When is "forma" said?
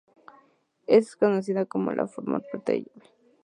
2.07-2.39